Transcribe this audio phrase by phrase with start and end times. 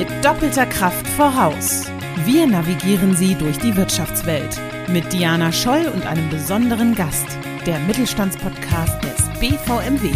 [0.00, 1.84] mit doppelter Kraft voraus.
[2.24, 4.58] Wir navigieren Sie durch die Wirtschaftswelt
[4.88, 7.26] mit Diana Scholl und einem besonderen Gast,
[7.66, 10.10] der Mittelstandspodcast des BVMW.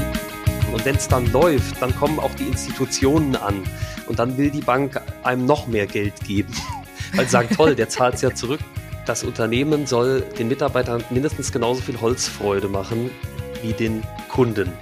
[0.73, 3.63] Und wenn es dann läuft, dann kommen auch die Institutionen an
[4.07, 6.55] und dann will die Bank einem noch mehr Geld geben.
[7.15, 8.61] Weil sie sagen, toll, der zahlt es ja zurück.
[9.05, 13.11] Das Unternehmen soll den Mitarbeitern mindestens genauso viel Holzfreude machen
[13.61, 14.73] wie den Kunden.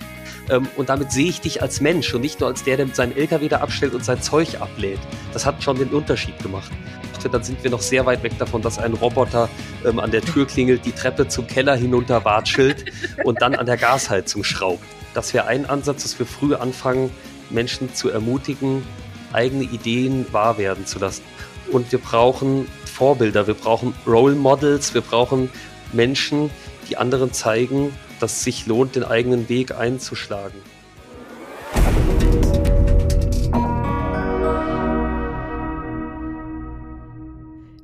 [0.52, 3.16] Ähm, und damit sehe ich dich als Mensch und nicht nur als der, der seinen
[3.16, 5.00] LKW da abstellt und sein Zeug ablädt.
[5.32, 6.70] Das hat schon den Unterschied gemacht.
[7.30, 9.48] Dann sind wir noch sehr weit weg davon, dass ein Roboter
[9.84, 12.84] ähm, an der Tür klingelt, die Treppe zum Keller hinunter watschelt
[13.24, 14.82] und dann an der Gasheizung schraubt.
[15.14, 17.10] Das wäre ein Ansatz, dass wir früh anfangen,
[17.48, 18.82] Menschen zu ermutigen,
[19.32, 21.22] eigene Ideen wahr werden zu lassen.
[21.70, 25.48] Und wir brauchen Vorbilder, wir brauchen Role Models, wir brauchen
[25.92, 26.50] Menschen,
[26.88, 27.92] die anderen zeigen,
[28.22, 30.58] dass es sich lohnt, den eigenen Weg einzuschlagen.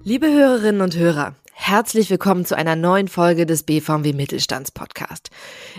[0.04, 5.28] Liebe Hörerinnen und Hörer, herzlich willkommen zu einer neuen Folge des BVMW Mittelstandspodcast.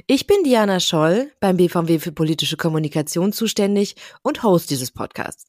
[0.05, 5.45] Ich bin Diana Scholl, beim BVMW für politische Kommunikation zuständig und Host dieses Podcasts.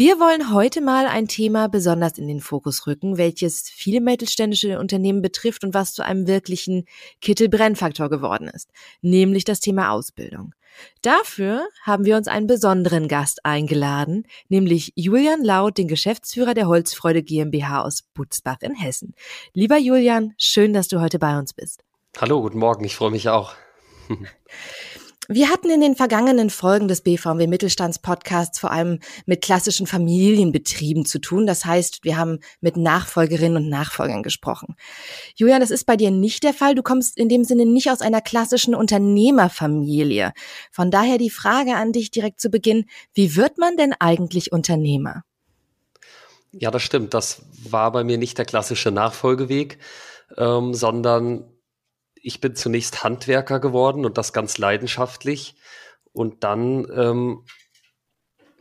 [0.00, 5.22] Wir wollen heute mal ein Thema besonders in den Fokus rücken, welches viele mittelständische Unternehmen
[5.22, 6.84] betrifft und was zu einem wirklichen
[7.20, 8.70] Kittelbrennfaktor geworden ist,
[9.02, 10.54] nämlich das Thema Ausbildung.
[11.02, 17.24] Dafür haben wir uns einen besonderen Gast eingeladen, nämlich Julian Laut, den Geschäftsführer der Holzfreude
[17.24, 19.16] GmbH aus Butzbach in Hessen.
[19.52, 21.82] Lieber Julian, schön, dass du heute bei uns bist.
[22.20, 23.56] Hallo, guten Morgen, ich freue mich auch.
[25.30, 31.18] Wir hatten in den vergangenen Folgen des BVMW Mittelstandspodcasts vor allem mit klassischen Familienbetrieben zu
[31.18, 31.46] tun.
[31.46, 34.74] Das heißt, wir haben mit Nachfolgerinnen und Nachfolgern gesprochen.
[35.34, 36.74] Julian, das ist bei dir nicht der Fall.
[36.74, 40.32] Du kommst in dem Sinne nicht aus einer klassischen Unternehmerfamilie.
[40.72, 42.86] Von daher die Frage an dich direkt zu Beginn.
[43.12, 45.24] Wie wird man denn eigentlich Unternehmer?
[46.52, 47.12] Ja, das stimmt.
[47.12, 49.78] Das war bei mir nicht der klassische Nachfolgeweg,
[50.38, 51.44] ähm, sondern
[52.22, 55.56] ich bin zunächst Handwerker geworden und das ganz leidenschaftlich.
[56.12, 57.44] Und dann ähm,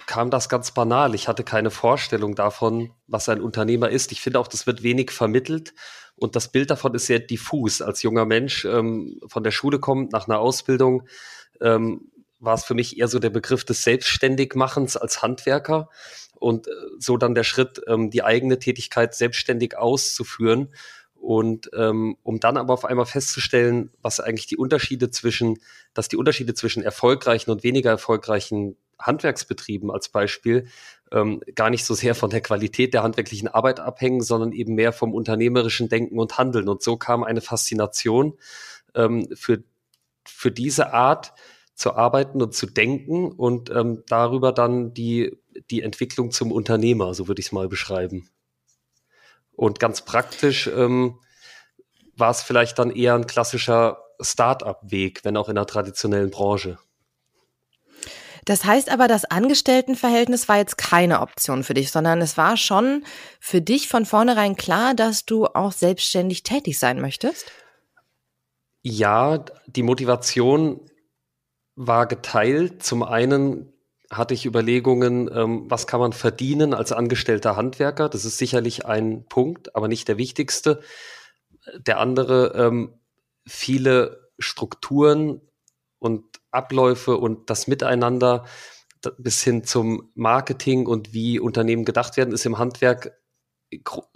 [0.06, 1.16] kam das ganz banal.
[1.16, 4.12] Ich hatte keine Vorstellung davon, was ein Unternehmer ist.
[4.12, 5.74] Ich finde auch, das wird wenig vermittelt.
[6.16, 7.82] Und das Bild davon ist sehr diffus.
[7.82, 11.08] Als junger Mensch ähm, von der Schule kommt, nach einer Ausbildung,
[11.62, 15.90] ähm, war es für mich eher so der Begriff des Selbstständigmachens als Handwerker
[16.36, 20.74] und äh, so dann der Schritt, ähm, die eigene Tätigkeit selbstständig auszuführen.
[21.28, 25.60] Und ähm, um dann aber auf einmal festzustellen, was eigentlich die Unterschiede zwischen,
[25.94, 30.70] dass die Unterschiede zwischen erfolgreichen und weniger erfolgreichen Handwerksbetrieben als Beispiel
[31.12, 34.94] ähm, gar nicht so sehr von der Qualität der handwerklichen Arbeit abhängen, sondern eben mehr
[34.94, 36.70] vom unternehmerischen Denken und Handeln.
[36.70, 38.38] Und so kam eine Faszination
[38.96, 39.62] ähm, für,
[40.26, 41.34] für diese Art
[41.76, 45.36] zu arbeiten und zu denken und ähm, darüber dann die,
[45.72, 48.30] die Entwicklung zum Unternehmer, so würde ich es mal beschreiben.
[49.58, 51.20] Und ganz praktisch ähm,
[52.16, 56.78] war es vielleicht dann eher ein klassischer Start-up-Weg, wenn auch in einer traditionellen Branche.
[58.46, 63.04] Das heißt aber, das Angestelltenverhältnis war jetzt keine Option für dich, sondern es war schon
[63.42, 67.52] für dich von vornherein klar, dass du auch selbstständig tätig sein möchtest?
[68.84, 70.80] Ja, die Motivation
[71.76, 72.84] war geteilt.
[72.84, 73.74] Zum einen
[74.12, 78.10] hatte ich Überlegungen, ähm, was kann man verdienen als angestellter Handwerker.
[78.10, 80.82] Das ist sicherlich ein Punkt, aber nicht der wichtigste.
[81.80, 83.00] Der andere, ähm,
[83.46, 85.42] viele Strukturen
[86.00, 88.46] und Abläufe und das Miteinander
[89.18, 93.14] bis hin zum Marketing und wie Unternehmen gedacht werden, ist im Handwerk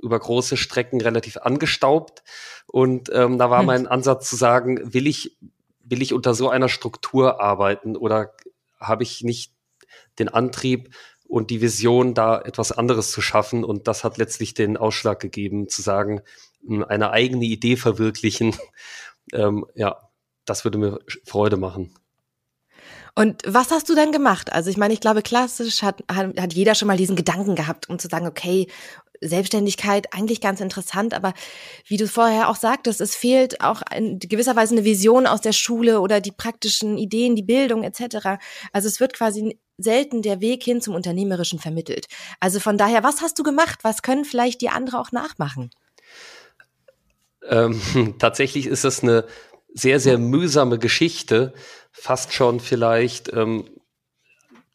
[0.01, 2.24] über große Strecken relativ angestaubt.
[2.68, 3.66] Und ähm, da war hm.
[3.66, 5.38] mein Ansatz zu sagen, will ich,
[5.84, 8.34] will ich unter so einer Struktur arbeiten oder
[8.80, 9.53] habe ich nicht
[10.19, 10.94] den Antrieb
[11.27, 13.63] und die Vision, da etwas anderes zu schaffen.
[13.63, 16.22] Und das hat letztlich den Ausschlag gegeben, zu sagen,
[16.66, 18.55] hm, eine eigene Idee verwirklichen.
[19.33, 20.09] Ähm, ja,
[20.45, 21.94] das würde mir Freude machen.
[23.15, 24.51] Und was hast du dann gemacht?
[24.51, 27.88] Also ich meine, ich glaube, klassisch hat, hat, hat jeder schon mal diesen Gedanken gehabt,
[27.88, 28.68] um zu sagen, okay,
[29.21, 31.33] Selbstständigkeit eigentlich ganz interessant, aber
[31.86, 35.51] wie du vorher auch sagtest, es fehlt auch in gewisser Weise eine Vision aus der
[35.51, 38.39] Schule oder die praktischen Ideen, die Bildung etc.
[38.74, 42.07] Also es wird quasi selten der Weg hin zum Unternehmerischen vermittelt.
[42.39, 43.80] Also von daher, was hast du gemacht?
[43.83, 45.72] Was können vielleicht die andere auch nachmachen?
[47.48, 47.81] Ähm,
[48.19, 49.25] tatsächlich ist es eine
[49.74, 51.54] sehr, sehr mühsame Geschichte,
[51.92, 53.69] fast schon vielleicht ähm,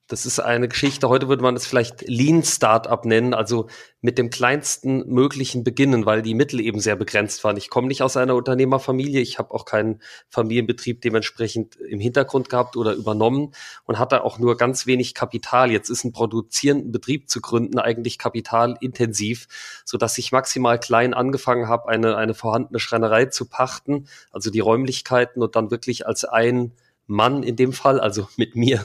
[0.08, 3.66] das ist eine Geschichte, heute würde man es vielleicht Lean Startup nennen, also
[4.00, 7.56] mit dem kleinsten möglichen beginnen, weil die Mittel eben sehr begrenzt waren.
[7.56, 12.76] Ich komme nicht aus einer Unternehmerfamilie, ich habe auch keinen Familienbetrieb dementsprechend im Hintergrund gehabt
[12.76, 13.52] oder übernommen
[13.84, 15.72] und hatte auch nur ganz wenig Kapital.
[15.72, 19.48] Jetzt ist ein produzierenden Betrieb zu gründen eigentlich kapitalintensiv,
[19.84, 24.60] so dass ich maximal klein angefangen habe, eine, eine vorhandene Schreinerei zu pachten, also die
[24.60, 26.72] Räumlichkeiten und dann wirklich als ein
[27.06, 28.84] Mann in dem Fall, also mit mir,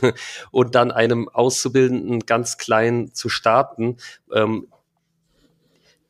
[0.52, 3.98] und dann einem Auszubildenden ganz klein zu starten.
[4.34, 4.68] Ähm,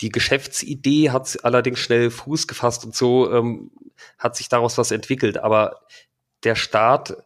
[0.02, 3.72] die Geschäftsidee hat allerdings schnell Fuß gefasst und so ähm,
[4.18, 5.38] hat sich daraus was entwickelt.
[5.38, 5.82] Aber
[6.44, 7.18] der Start,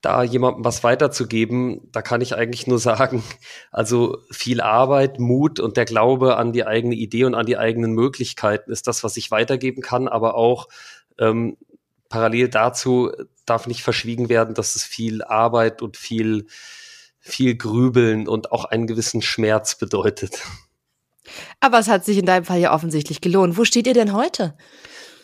[0.00, 3.22] da jemandem was weiterzugeben, da kann ich eigentlich nur sagen,
[3.70, 7.92] also viel Arbeit, Mut und der Glaube an die eigene Idee und an die eigenen
[7.92, 10.68] Möglichkeiten ist das, was ich weitergeben kann, aber auch
[11.18, 11.58] ähm,
[12.08, 13.12] parallel dazu
[13.46, 16.46] darf nicht verschwiegen werden, dass es viel Arbeit und viel,
[17.20, 20.42] viel Grübeln und auch einen gewissen Schmerz bedeutet.
[21.60, 23.56] Aber es hat sich in deinem Fall ja offensichtlich gelohnt.
[23.56, 24.54] Wo steht ihr denn heute?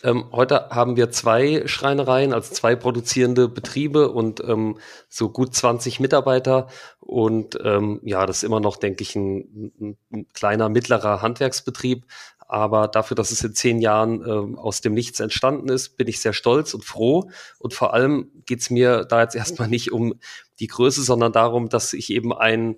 [0.04, 6.00] Ähm, heute haben wir zwei Schreinereien, also zwei produzierende Betriebe und ähm, so gut 20
[6.00, 6.66] Mitarbeiter.
[6.98, 12.04] Und ähm, ja, das ist immer noch, denke ich, ein, ein kleiner, mittlerer Handwerksbetrieb.
[12.52, 16.20] Aber dafür, dass es in zehn Jahren äh, aus dem Nichts entstanden ist, bin ich
[16.20, 17.30] sehr stolz und froh.
[17.58, 20.12] Und vor allem geht's mir da jetzt erstmal nicht um
[20.60, 22.76] die Größe, sondern darum, dass ich eben ein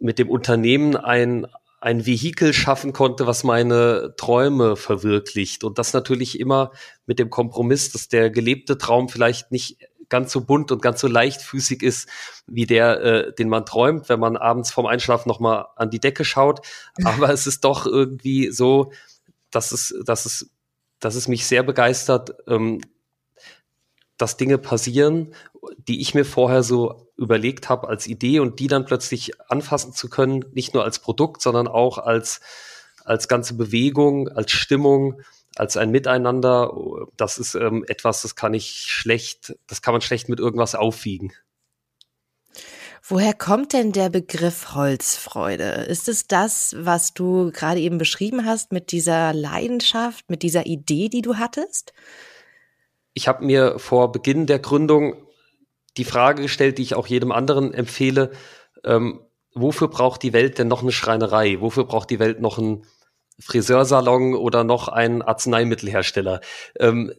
[0.00, 1.46] mit dem Unternehmen ein
[1.82, 5.62] ein Vehikel schaffen konnte, was meine Träume verwirklicht.
[5.62, 6.72] Und das natürlich immer
[7.04, 9.76] mit dem Kompromiss, dass der gelebte Traum vielleicht nicht
[10.08, 12.08] ganz so bunt und ganz so leichtfüßig ist
[12.46, 16.24] wie der, äh, den man träumt, wenn man abends vorm Einschlafen nochmal an die Decke
[16.24, 16.60] schaut.
[17.04, 18.92] Aber es ist doch irgendwie so,
[19.50, 20.50] dass es, dass es,
[21.00, 22.80] dass es mich sehr begeistert, ähm,
[24.16, 25.34] dass Dinge passieren,
[25.88, 30.08] die ich mir vorher so überlegt habe als Idee und die dann plötzlich anfassen zu
[30.08, 32.40] können, nicht nur als Produkt, sondern auch als,
[33.04, 35.20] als ganze Bewegung, als Stimmung,
[35.56, 36.72] als ein Miteinander.
[37.16, 41.32] Das ist ähm, etwas, das kann ich schlecht, das kann man schlecht mit irgendwas aufwiegen.
[43.08, 45.86] Woher kommt denn der Begriff Holzfreude?
[45.88, 51.08] Ist es das, was du gerade eben beschrieben hast mit dieser Leidenschaft, mit dieser Idee,
[51.08, 51.92] die du hattest?
[53.14, 55.14] Ich habe mir vor Beginn der Gründung
[55.96, 58.32] die Frage gestellt, die ich auch jedem anderen empfehle,
[58.84, 59.20] ähm,
[59.54, 61.60] wofür braucht die Welt denn noch eine Schreinerei?
[61.60, 62.84] Wofür braucht die Welt noch ein
[63.38, 66.40] Friseursalon oder noch ein Arzneimittelhersteller.
[66.78, 67.12] Ähm,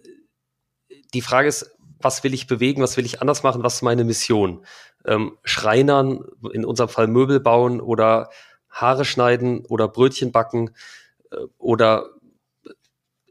[1.13, 4.03] die Frage ist, was will ich bewegen, was will ich anders machen, was ist meine
[4.03, 4.65] Mission?
[5.05, 8.29] Ähm, Schreinern, in unserem Fall Möbel bauen oder
[8.69, 10.71] Haare schneiden oder Brötchen backen
[11.31, 12.09] äh, oder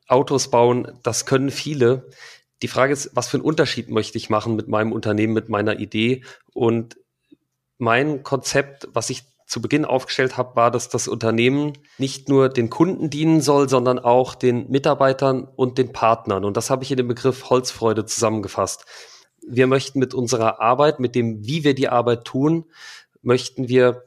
[0.08, 2.08] Autos bauen, das können viele.
[2.62, 5.78] Die Frage ist, was für einen Unterschied möchte ich machen mit meinem Unternehmen, mit meiner
[5.78, 6.24] Idee?
[6.54, 6.96] Und
[7.78, 9.24] mein Konzept, was ich
[9.56, 13.98] zu Beginn aufgestellt habe, war, dass das Unternehmen nicht nur den Kunden dienen soll, sondern
[13.98, 16.44] auch den Mitarbeitern und den Partnern.
[16.44, 18.84] Und das habe ich in dem Begriff Holzfreude zusammengefasst.
[19.48, 22.66] Wir möchten mit unserer Arbeit, mit dem, wie wir die Arbeit tun,
[23.22, 24.04] möchten wir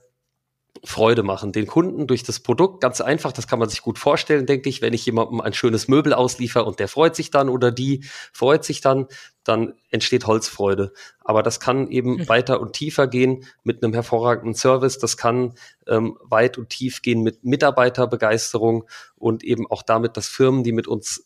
[0.83, 1.51] Freude machen.
[1.51, 4.81] Den Kunden durch das Produkt, ganz einfach, das kann man sich gut vorstellen, denke ich,
[4.81, 8.63] wenn ich jemandem ein schönes Möbel ausliefer und der freut sich dann oder die freut
[8.63, 9.07] sich dann,
[9.43, 10.93] dann entsteht Holzfreude.
[11.19, 12.29] Aber das kann eben mhm.
[12.29, 14.99] weiter und tiefer gehen mit einem hervorragenden Service.
[14.99, 15.55] Das kann
[15.87, 18.85] ähm, weit und tief gehen mit Mitarbeiterbegeisterung
[19.15, 21.25] und eben auch damit, dass Firmen, die mit uns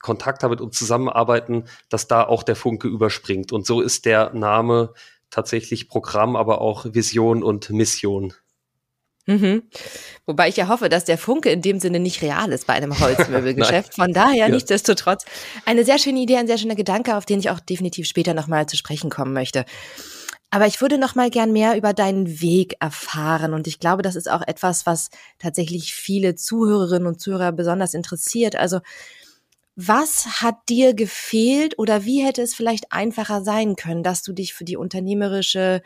[0.00, 3.52] Kontakt haben, mit uns zusammenarbeiten, dass da auch der Funke überspringt.
[3.52, 4.92] Und so ist der Name
[5.30, 8.34] tatsächlich Programm, aber auch Vision und Mission.
[9.26, 9.62] Mhm.
[10.26, 12.98] Wobei ich ja hoffe, dass der Funke in dem Sinne nicht real ist bei einem
[13.00, 13.94] Holzmöbelgeschäft.
[13.94, 14.48] Von daher ja.
[14.48, 15.24] nichtsdestotrotz
[15.64, 18.66] eine sehr schöne Idee, ein sehr schöner Gedanke, auf den ich auch definitiv später nochmal
[18.66, 19.64] zu sprechen kommen möchte.
[20.50, 24.14] Aber ich würde noch mal gern mehr über deinen Weg erfahren und ich glaube, das
[24.14, 28.54] ist auch etwas, was tatsächlich viele Zuhörerinnen und Zuhörer besonders interessiert.
[28.54, 28.78] Also
[29.74, 34.54] was hat dir gefehlt oder wie hätte es vielleicht einfacher sein können, dass du dich
[34.54, 35.82] für die unternehmerische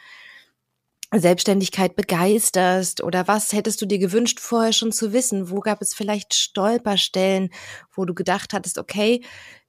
[1.15, 5.50] Selbstständigkeit begeisterst oder was hättest du dir gewünscht, vorher schon zu wissen?
[5.50, 7.50] Wo gab es vielleicht Stolperstellen,
[7.95, 9.23] wo du gedacht hattest, okay,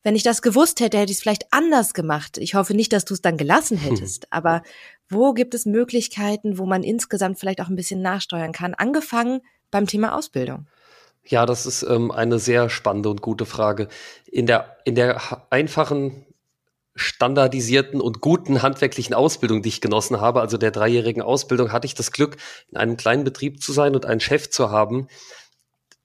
[0.04, 2.38] wenn ich das gewusst hätte, hätte ich es vielleicht anders gemacht.
[2.38, 3.90] Ich hoffe nicht, dass du es dann gelassen hm.
[3.90, 4.28] hättest, hm.
[4.32, 4.64] aber
[5.10, 8.74] wo gibt es Möglichkeiten, wo man insgesamt vielleicht auch ein bisschen nachsteuern kann?
[8.74, 9.42] Angefangen
[9.72, 10.68] beim Thema Ausbildung.
[11.26, 13.88] Ja, das ist ähm, eine sehr spannende und gute Frage.
[14.26, 16.26] In der, in der einfachen
[17.00, 21.96] standardisierten und guten handwerklichen Ausbildung, die ich genossen habe, also der dreijährigen Ausbildung, hatte ich
[21.96, 22.38] das Glück,
[22.70, 25.08] in einem kleinen Betrieb zu sein und einen Chef zu haben,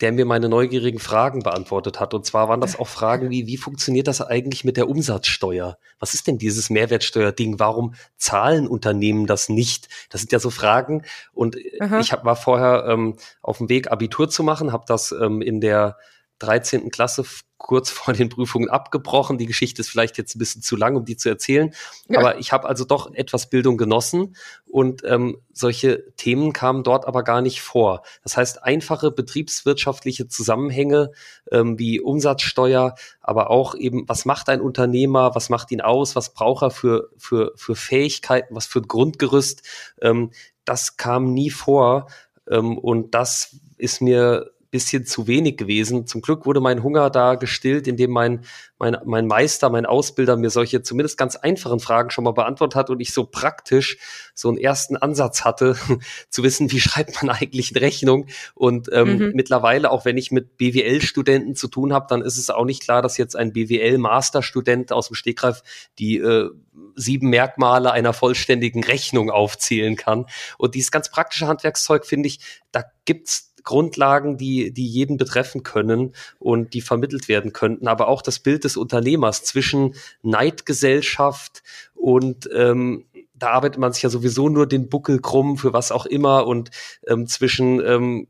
[0.00, 2.14] der mir meine neugierigen Fragen beantwortet hat.
[2.14, 5.78] Und zwar waren das auch Fragen wie, wie funktioniert das eigentlich mit der Umsatzsteuer?
[6.00, 7.60] Was ist denn dieses Mehrwertsteuerding?
[7.60, 9.88] Warum zahlen Unternehmen das nicht?
[10.10, 11.04] Das sind ja so Fragen.
[11.32, 12.00] Und Aha.
[12.00, 15.60] ich hab, war vorher ähm, auf dem Weg, Abitur zu machen, habe das ähm, in
[15.60, 15.96] der
[16.40, 16.90] 13.
[16.90, 17.24] Klasse
[17.64, 19.38] kurz vor den Prüfungen abgebrochen.
[19.38, 21.72] Die Geschichte ist vielleicht jetzt ein bisschen zu lang, um die zu erzählen.
[22.08, 22.18] Ja.
[22.18, 27.22] Aber ich habe also doch etwas Bildung genossen und ähm, solche Themen kamen dort aber
[27.22, 28.02] gar nicht vor.
[28.22, 31.12] Das heißt, einfache betriebswirtschaftliche Zusammenhänge
[31.50, 36.34] ähm, wie Umsatzsteuer, aber auch eben, was macht ein Unternehmer, was macht ihn aus, was
[36.34, 39.62] braucht er für, für, für Fähigkeiten, was für ein Grundgerüst,
[40.02, 40.32] ähm,
[40.66, 42.08] das kam nie vor.
[42.46, 46.04] Ähm, und das ist mir bisschen zu wenig gewesen.
[46.04, 48.40] Zum Glück wurde mein Hunger da gestillt, indem mein,
[48.76, 52.90] mein, mein Meister, mein Ausbilder mir solche zumindest ganz einfachen Fragen schon mal beantwortet hat
[52.90, 53.98] und ich so praktisch
[54.34, 55.76] so einen ersten Ansatz hatte,
[56.28, 58.26] zu wissen, wie schreibt man eigentlich eine Rechnung.
[58.56, 59.32] Und ähm, mhm.
[59.34, 63.00] mittlerweile, auch wenn ich mit BWL-Studenten zu tun habe, dann ist es auch nicht klar,
[63.00, 65.62] dass jetzt ein BWL-Masterstudent aus dem Stegreif
[66.00, 66.50] die äh,
[66.96, 70.26] sieben Merkmale einer vollständigen Rechnung aufzählen kann.
[70.58, 72.40] Und dieses ganz praktische Handwerkszeug, finde ich,
[72.72, 78.22] da gibt's Grundlagen, die, die jeden betreffen können und die vermittelt werden könnten, aber auch
[78.22, 81.62] das Bild des Unternehmers zwischen Neidgesellschaft
[81.94, 86.06] und ähm, da arbeitet man sich ja sowieso nur den Buckel krumm für was auch
[86.06, 86.70] immer und
[87.06, 88.28] ähm, zwischen ähm,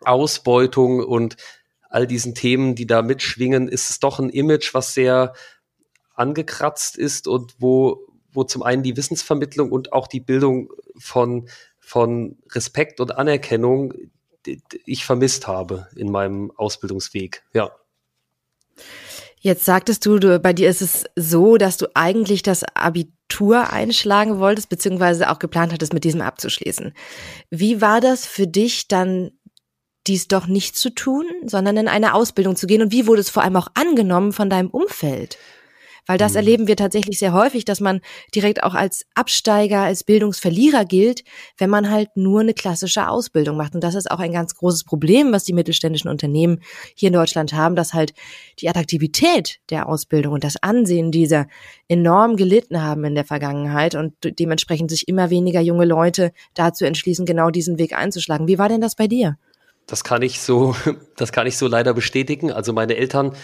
[0.00, 1.36] Ausbeutung und
[1.88, 5.32] all diesen Themen, die da mitschwingen, ist es doch ein Image, was sehr
[6.14, 11.48] angekratzt ist und wo, wo zum einen die Wissensvermittlung und auch die Bildung von,
[11.78, 13.94] von Respekt und Anerkennung,
[14.84, 17.44] ich vermisst habe in meinem Ausbildungsweg.
[17.52, 17.70] Ja.
[19.40, 24.38] Jetzt sagtest du, du, bei dir ist es so, dass du eigentlich das Abitur einschlagen
[24.38, 26.92] wolltest, beziehungsweise auch geplant hattest, mit diesem abzuschließen.
[27.50, 29.30] Wie war das für dich dann,
[30.06, 32.82] dies doch nicht zu tun, sondern in eine Ausbildung zu gehen?
[32.82, 35.38] Und wie wurde es vor allem auch angenommen von deinem Umfeld?
[36.06, 36.36] Weil das mhm.
[36.36, 38.00] erleben wir tatsächlich sehr häufig, dass man
[38.34, 41.24] direkt auch als Absteiger, als Bildungsverlierer gilt,
[41.58, 43.74] wenn man halt nur eine klassische Ausbildung macht.
[43.74, 46.60] Und das ist auch ein ganz großes Problem, was die mittelständischen Unternehmen
[46.94, 48.14] hier in Deutschland haben, dass halt
[48.60, 51.46] die Attraktivität der Ausbildung und das Ansehen dieser
[51.88, 57.26] enorm gelitten haben in der Vergangenheit und dementsprechend sich immer weniger junge Leute dazu entschließen,
[57.26, 58.48] genau diesen Weg einzuschlagen.
[58.48, 59.36] Wie war denn das bei dir?
[59.86, 60.74] Das kann ich so,
[61.16, 62.52] das kann ich so leider bestätigen.
[62.52, 63.34] Also meine Eltern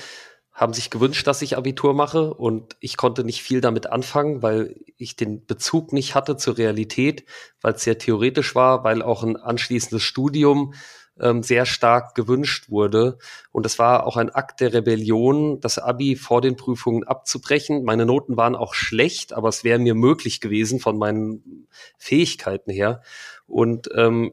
[0.53, 4.77] haben sich gewünscht, dass ich Abitur mache und ich konnte nicht viel damit anfangen, weil
[4.99, 7.25] ich den Bezug nicht hatte zur Realität,
[7.63, 10.75] weil es sehr theoretisch war, weil auch ein anschließendes Studium
[11.19, 13.19] ähm, sehr stark gewünscht wurde.
[13.51, 17.85] Und es war auch ein Akt der Rebellion, das Abi vor den Prüfungen abzubrechen.
[17.85, 21.67] Meine Noten waren auch schlecht, aber es wäre mir möglich gewesen von meinen
[21.97, 23.03] Fähigkeiten her.
[23.47, 24.33] Und ähm,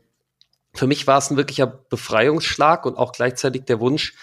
[0.74, 4.14] für mich war es ein wirklicher Befreiungsschlag und auch gleichzeitig der Wunsch,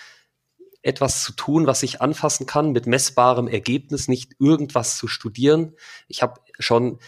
[0.87, 5.75] etwas zu tun, was ich anfassen kann, mit messbarem Ergebnis, nicht irgendwas zu studieren.
[6.09, 6.99] Ich habe schon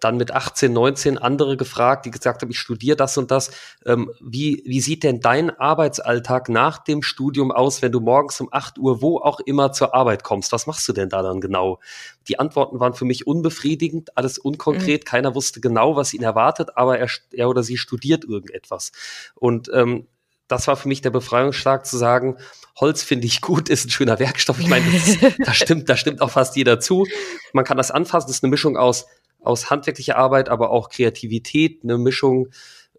[0.00, 3.50] dann mit 18, 19 andere gefragt, die gesagt haben, ich studiere das und das.
[3.86, 8.48] Ähm, wie, wie sieht denn dein Arbeitsalltag nach dem Studium aus, wenn du morgens um
[8.50, 10.52] 8 Uhr wo auch immer zur Arbeit kommst?
[10.52, 11.80] Was machst du denn da dann genau?
[12.28, 15.04] Die Antworten waren für mich unbefriedigend, alles unkonkret.
[15.04, 15.08] Mhm.
[15.08, 18.92] Keiner wusste genau, was ihn erwartet, aber er, er oder sie studiert irgendetwas.
[19.34, 20.06] Und ähm,
[20.48, 22.36] das war für mich der Befreiungsschlag zu sagen,
[22.78, 24.58] Holz finde ich gut, ist ein schöner Werkstoff.
[24.60, 27.06] Ich meine, das, das stimmt, da stimmt auch fast jeder zu.
[27.52, 29.06] Man kann das anfassen, das ist eine Mischung aus,
[29.40, 32.48] aus handwerklicher Arbeit, aber auch Kreativität, eine Mischung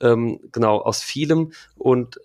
[0.02, 2.20] ähm, genau aus vielem und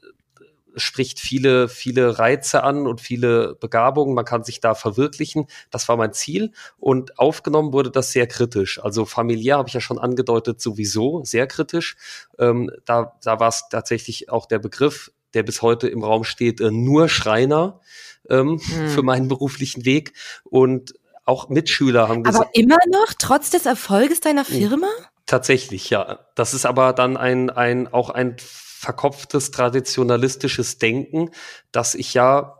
[0.76, 4.14] spricht viele, viele Reize an und viele Begabungen.
[4.14, 5.46] Man kann sich da verwirklichen.
[5.70, 6.52] Das war mein Ziel.
[6.78, 8.82] Und aufgenommen wurde das sehr kritisch.
[8.82, 11.96] Also familiär habe ich ja schon angedeutet, sowieso sehr kritisch.
[12.38, 16.60] Ähm, da da war es tatsächlich auch der Begriff, der bis heute im Raum steht,
[16.60, 17.80] äh, nur Schreiner
[18.28, 18.88] ähm, hm.
[18.88, 20.12] für meinen beruflichen Weg.
[20.44, 22.46] Und auch Mitschüler haben gesagt.
[22.46, 24.56] Aber immer noch, trotz des Erfolges deiner hm.
[24.56, 24.88] Firma?
[25.26, 26.20] Tatsächlich, ja.
[26.34, 28.36] Das ist aber dann ein, ein, auch ein
[28.82, 31.30] verkopftes, traditionalistisches Denken,
[31.70, 32.58] dass ich ja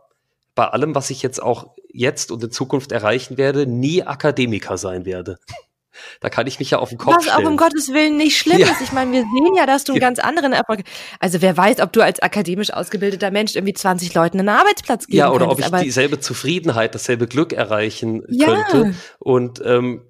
[0.55, 5.05] bei allem, was ich jetzt auch jetzt und in Zukunft erreichen werde, nie Akademiker sein
[5.05, 5.37] werde.
[6.21, 7.45] Da kann ich mich ja auf den Kopf Was stellen.
[7.45, 8.67] auch um Gottes Willen nicht schlimm ja.
[8.67, 8.81] ist.
[8.81, 10.83] Ich meine, wir sehen ja, dass du einen ganz anderen Erfolg.
[11.19, 15.17] Also wer weiß, ob du als akademisch ausgebildeter Mensch irgendwie 20 Leuten einen Arbeitsplatz geben
[15.17, 18.47] Ja, oder könntest, ob ich dieselbe Zufriedenheit, dasselbe Glück erreichen ja.
[18.47, 18.95] könnte.
[19.19, 20.01] Und ähm,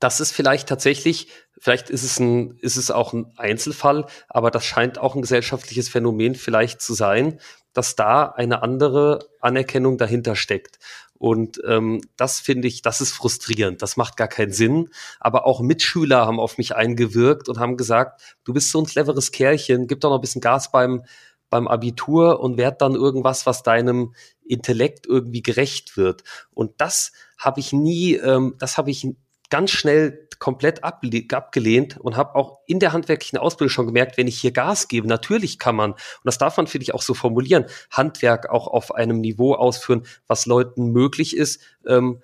[0.00, 1.28] das ist vielleicht tatsächlich,
[1.64, 5.88] vielleicht ist es ein, ist es auch ein Einzelfall, aber das scheint auch ein gesellschaftliches
[5.88, 7.40] Phänomen vielleicht zu sein,
[7.72, 10.78] dass da eine andere Anerkennung dahinter steckt.
[11.14, 13.80] Und ähm, das finde ich, das ist frustrierend.
[13.80, 14.90] Das macht gar keinen Sinn.
[15.20, 19.32] Aber auch Mitschüler haben auf mich eingewirkt und haben gesagt, du bist so ein cleveres
[19.32, 21.02] Kerlchen, gib doch noch ein bisschen Gas beim,
[21.48, 24.14] beim Abitur und werd dann irgendwas, was deinem
[24.46, 26.24] Intellekt irgendwie gerecht wird.
[26.52, 29.08] Und das habe ich nie, ähm, das habe ich
[29.54, 34.40] ganz schnell komplett abgelehnt und habe auch in der handwerklichen Ausbildung schon gemerkt, wenn ich
[34.40, 37.66] hier Gas gebe, natürlich kann man, und das darf man, finde ich, auch so formulieren,
[37.88, 42.20] Handwerk auch auf einem Niveau ausführen, was Leuten möglich ist, ähm,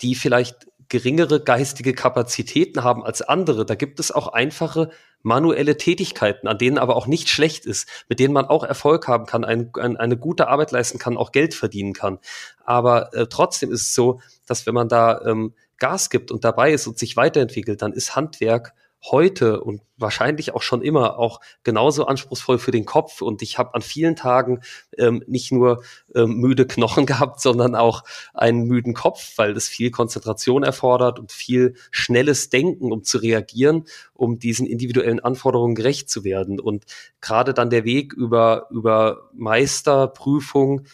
[0.00, 3.66] die vielleicht geringere geistige Kapazitäten haben als andere.
[3.66, 4.88] Da gibt es auch einfache
[5.20, 9.26] manuelle Tätigkeiten, an denen aber auch nicht schlecht ist, mit denen man auch Erfolg haben
[9.26, 12.20] kann, ein, ein, eine gute Arbeit leisten kann, auch Geld verdienen kann.
[12.64, 16.72] Aber äh, trotzdem ist es so, dass wenn man da ähm, Gas gibt und dabei
[16.72, 18.72] ist und sich weiterentwickelt, dann ist Handwerk
[19.04, 23.20] heute und wahrscheinlich auch schon immer auch genauso anspruchsvoll für den Kopf.
[23.20, 24.60] Und ich habe an vielen Tagen
[24.96, 25.82] ähm, nicht nur
[26.14, 31.32] ähm, müde Knochen gehabt, sondern auch einen müden Kopf, weil es viel Konzentration erfordert und
[31.32, 36.60] viel schnelles Denken, um zu reagieren, um diesen individuellen Anforderungen gerecht zu werden.
[36.60, 36.84] Und
[37.20, 40.86] gerade dann der Weg über, über Meisterprüfung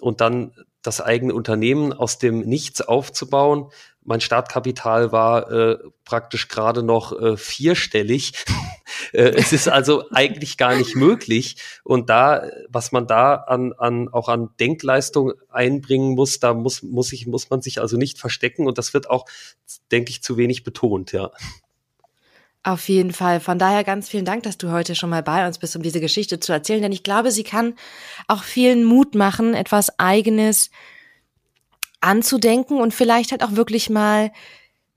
[0.00, 3.70] und dann das eigene Unternehmen aus dem Nichts aufzubauen,
[4.04, 8.32] mein Startkapital war äh, praktisch gerade noch äh, vierstellig.
[9.12, 11.56] äh, es ist also eigentlich gar nicht möglich.
[11.84, 17.12] Und da, was man da an, an auch an Denkleistung einbringen muss, da muss, muss
[17.12, 18.66] ich, muss man sich also nicht verstecken.
[18.66, 19.26] Und das wird auch,
[19.90, 21.30] denke ich, zu wenig betont, ja.
[22.64, 23.40] Auf jeden Fall.
[23.40, 26.00] Von daher ganz vielen Dank, dass du heute schon mal bei uns bist, um diese
[26.00, 26.82] Geschichte zu erzählen.
[26.82, 27.74] Denn ich glaube, sie kann
[28.28, 30.70] auch vielen Mut machen, etwas Eigenes
[32.02, 34.30] anzudenken und vielleicht halt auch wirklich mal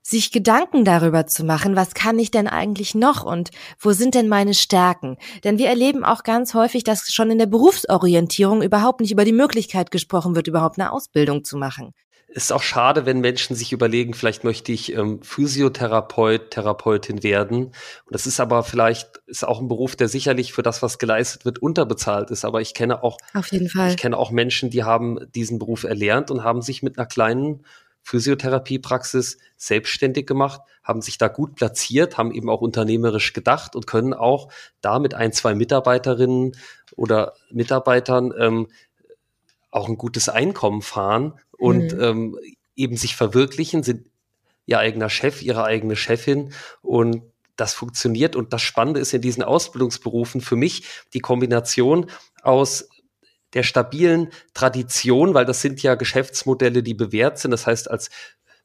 [0.02, 4.28] sich Gedanken darüber zu machen, was kann ich denn eigentlich noch und wo sind denn
[4.28, 5.16] meine Stärken?
[5.42, 9.32] Denn wir erleben auch ganz häufig, dass schon in der Berufsorientierung überhaupt nicht über die
[9.32, 11.92] Möglichkeit gesprochen wird, überhaupt eine Ausbildung zu machen
[12.36, 17.66] ist auch schade, wenn Menschen sich überlegen, vielleicht möchte ich ähm, Physiotherapeut, Therapeutin werden.
[17.66, 17.74] Und
[18.10, 21.60] das ist aber vielleicht, ist auch ein Beruf, der sicherlich für das, was geleistet wird,
[21.60, 22.44] unterbezahlt ist.
[22.44, 23.88] Aber ich kenne auch, auf jeden Fall.
[23.88, 27.64] Ich kenne auch Menschen, die haben diesen Beruf erlernt und haben sich mit einer kleinen
[28.02, 34.12] Physiotherapiepraxis selbstständig gemacht, haben sich da gut platziert, haben eben auch unternehmerisch gedacht und können
[34.12, 34.52] auch
[34.82, 36.52] da mit ein, zwei Mitarbeiterinnen
[36.96, 38.68] oder Mitarbeitern ähm,
[39.76, 42.02] auch ein gutes Einkommen fahren und mhm.
[42.02, 42.38] ähm,
[42.74, 44.08] eben sich verwirklichen, sind
[44.64, 46.52] ihr eigener Chef, ihre eigene Chefin
[46.82, 47.22] und
[47.56, 48.36] das funktioniert.
[48.36, 50.84] Und das Spannende ist in diesen Ausbildungsberufen für mich
[51.14, 52.06] die Kombination
[52.42, 52.88] aus
[53.54, 57.52] der stabilen Tradition, weil das sind ja Geschäftsmodelle, die bewährt sind.
[57.52, 58.10] Das heißt, als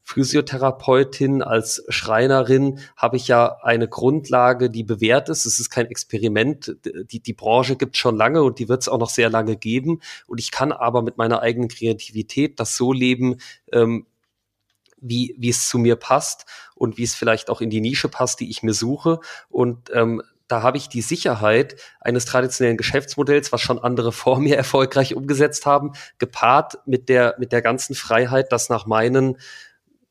[0.04, 5.46] Physiotherapeutin, als Schreinerin habe ich ja eine Grundlage, die bewährt ist.
[5.46, 6.76] Es ist kein Experiment.
[6.84, 10.00] Die, die Branche gibt schon lange und die wird es auch noch sehr lange geben.
[10.26, 13.36] Und ich kann aber mit meiner eigenen Kreativität das so leben,
[13.72, 14.06] ähm,
[15.02, 18.40] wie, wie es zu mir passt und wie es vielleicht auch in die Nische passt,
[18.40, 19.20] die ich mir suche.
[19.48, 24.56] Und ähm, da habe ich die Sicherheit eines traditionellen Geschäftsmodells, was schon andere vor mir
[24.56, 29.38] erfolgreich umgesetzt haben, gepaart mit der, mit der ganzen Freiheit, das nach meinen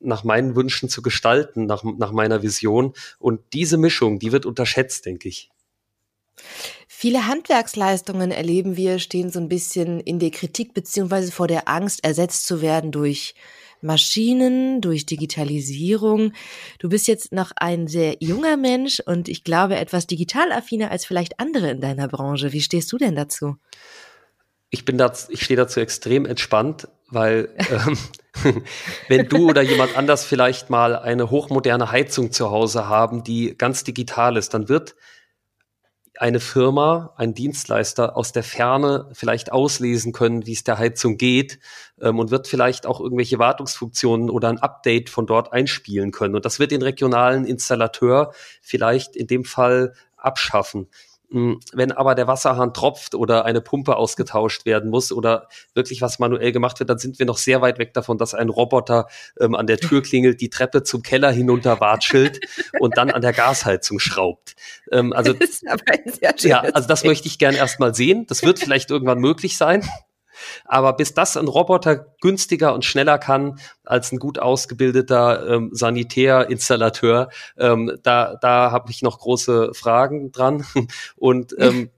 [0.04, 2.94] nach meinen Wünschen zu gestalten, nach, nach meiner Vision.
[3.18, 5.50] Und diese Mischung, die wird unterschätzt, denke ich.
[6.88, 12.04] Viele Handwerksleistungen erleben wir, stehen so ein bisschen in der Kritik beziehungsweise vor der Angst,
[12.04, 13.34] ersetzt zu werden durch
[13.80, 16.32] Maschinen, durch Digitalisierung.
[16.78, 21.04] Du bist jetzt noch ein sehr junger Mensch und ich glaube etwas digital affiner als
[21.04, 22.52] vielleicht andere in deiner Branche.
[22.52, 23.56] Wie stehst du denn dazu?
[24.70, 27.98] Ich bin da, ich stehe dazu extrem entspannt, weil ähm,
[29.08, 33.84] wenn du oder jemand anders vielleicht mal eine hochmoderne Heizung zu Hause haben, die ganz
[33.84, 34.94] digital ist, dann wird
[36.18, 41.58] eine Firma, ein Dienstleister aus der Ferne vielleicht auslesen können, wie es der Heizung geht
[42.00, 46.34] ähm, und wird vielleicht auch irgendwelche Wartungsfunktionen oder ein Update von dort einspielen können.
[46.34, 50.88] Und das wird den regionalen Installateur vielleicht in dem Fall abschaffen.
[51.32, 56.18] Hm, wenn aber der Wasserhahn tropft oder eine Pumpe ausgetauscht werden muss oder wirklich was
[56.18, 59.06] manuell gemacht wird, dann sind wir noch sehr weit weg davon, dass ein Roboter
[59.40, 62.40] ähm, an der Tür klingelt, die Treppe zum Keller hinunter watschelt
[62.80, 64.54] und dann an der Gasheizung schraubt.
[64.90, 65.32] Ähm, also,
[66.40, 68.26] ja, also das möchte ich gern erstmal sehen.
[68.26, 69.88] Das wird vielleicht irgendwann möglich sein.
[70.64, 77.30] Aber bis das ein Roboter günstiger und schneller kann als ein gut ausgebildeter ähm, Sanitärinstallateur,
[77.58, 80.64] ähm, da, da habe ich noch große Fragen dran.
[81.16, 81.90] Und ähm,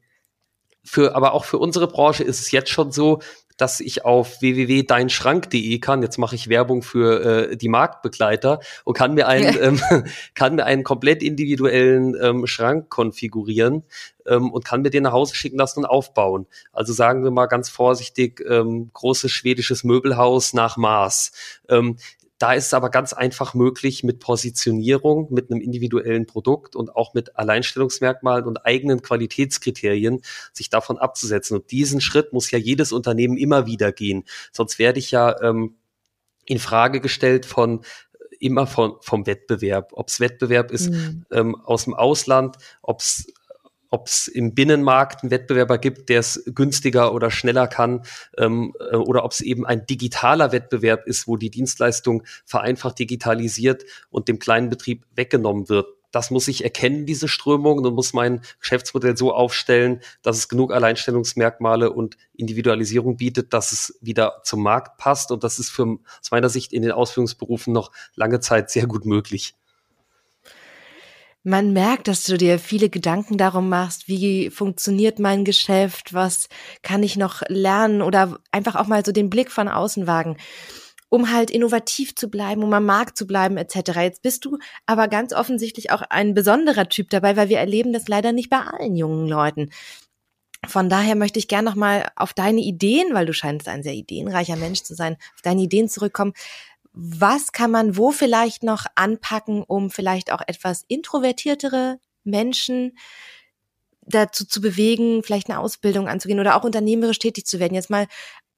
[0.82, 3.20] für, aber auch für unsere Branche ist es jetzt schon so,
[3.56, 6.02] dass ich auf www.deinschrank.de kann.
[6.02, 9.80] Jetzt mache ich Werbung für äh, die Marktbegleiter und kann mir einen, ähm,
[10.34, 13.84] kann mir einen komplett individuellen ähm, Schrank konfigurieren
[14.26, 16.46] ähm, und kann mir den nach Hause schicken lassen und aufbauen.
[16.72, 21.32] Also sagen wir mal ganz vorsichtig, ähm, großes schwedisches Möbelhaus nach Maß.
[21.68, 21.96] Ähm,
[22.44, 27.14] da ist es aber ganz einfach möglich, mit Positionierung, mit einem individuellen Produkt und auch
[27.14, 30.20] mit Alleinstellungsmerkmalen und eigenen Qualitätskriterien
[30.52, 31.56] sich davon abzusetzen.
[31.56, 34.24] Und diesen Schritt muss ja jedes Unternehmen immer wieder gehen.
[34.52, 35.76] Sonst werde ich ja ähm,
[36.44, 37.82] in Frage gestellt von
[38.40, 39.92] immer von, vom Wettbewerb.
[39.94, 41.24] Ob es Wettbewerb ist mhm.
[41.30, 43.26] ähm, aus dem Ausland, ob es
[43.94, 48.02] ob es im Binnenmarkt einen Wettbewerber gibt, der es günstiger oder schneller kann,
[48.36, 53.84] ähm, äh, oder ob es eben ein digitaler Wettbewerb ist, wo die Dienstleistung vereinfacht digitalisiert
[54.10, 55.86] und dem kleinen Betrieb weggenommen wird.
[56.10, 60.72] Das muss ich erkennen, diese Strömung, und muss mein Geschäftsmodell so aufstellen, dass es genug
[60.72, 65.30] Alleinstellungsmerkmale und Individualisierung bietet, dass es wieder zum Markt passt.
[65.30, 69.06] Und das ist für, aus meiner Sicht in den Ausführungsberufen noch lange Zeit sehr gut
[69.06, 69.54] möglich.
[71.46, 76.48] Man merkt, dass du dir viele Gedanken darum machst, wie funktioniert mein Geschäft, was
[76.80, 80.38] kann ich noch lernen oder einfach auch mal so den Blick von außen wagen,
[81.10, 83.90] um halt innovativ zu bleiben, um am Markt zu bleiben etc.
[83.96, 88.08] Jetzt bist du aber ganz offensichtlich auch ein besonderer Typ dabei, weil wir erleben das
[88.08, 89.68] leider nicht bei allen jungen Leuten.
[90.66, 93.92] Von daher möchte ich gerne noch mal auf deine Ideen, weil du scheinst ein sehr
[93.92, 96.32] ideenreicher Mensch zu sein, auf deine Ideen zurückkommen
[96.94, 102.96] was kann man wo vielleicht noch anpacken, um vielleicht auch etwas introvertiertere Menschen
[104.02, 107.74] dazu zu bewegen, vielleicht eine Ausbildung anzugehen oder auch unternehmerisch tätig zu werden.
[107.74, 108.06] Jetzt mal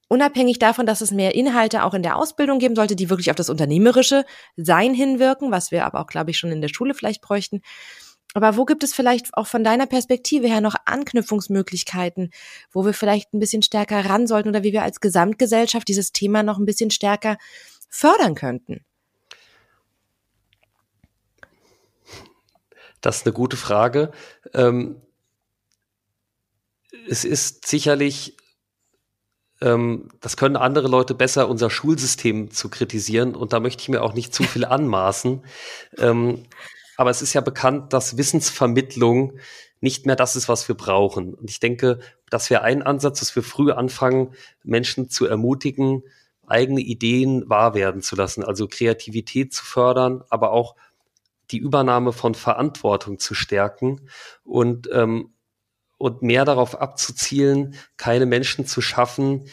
[0.07, 3.35] unabhängig davon, dass es mehr Inhalte auch in der Ausbildung geben sollte, die wirklich auf
[3.35, 4.23] das unternehmerische
[4.55, 7.61] Sein hinwirken, was wir aber auch, glaube ich, schon in der Schule vielleicht bräuchten.
[8.33, 12.29] Aber wo gibt es vielleicht auch von deiner Perspektive her noch Anknüpfungsmöglichkeiten,
[12.71, 16.43] wo wir vielleicht ein bisschen stärker ran sollten oder wie wir als Gesamtgesellschaft dieses Thema
[16.43, 17.37] noch ein bisschen stärker
[17.89, 18.85] fördern könnten?
[23.01, 24.11] Das ist eine gute Frage.
[24.53, 25.01] Ähm,
[27.07, 28.35] es ist sicherlich,
[29.61, 34.01] ähm, das können andere Leute besser, unser Schulsystem zu kritisieren und da möchte ich mir
[34.01, 35.45] auch nicht zu viel anmaßen.
[35.97, 36.43] ähm,
[36.99, 39.39] aber es ist ja bekannt, dass Wissensvermittlung
[39.81, 41.35] nicht mehr das ist, was wir brauchen.
[41.35, 41.99] Und ich denke,
[42.31, 46.01] das wäre ein Ansatz, dass wir früh anfangen, Menschen zu ermutigen,
[46.47, 50.75] eigene Ideen wahr werden zu lassen, also Kreativität zu fördern, aber auch
[51.51, 54.09] die Übernahme von Verantwortung zu stärken
[54.43, 55.33] und, ähm,
[55.97, 59.49] und mehr darauf abzuzielen, keine Menschen zu schaffen,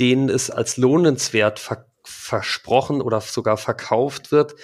[0.00, 4.56] denen es als lohnenswert ver versprochen oder sogar verkauft wird,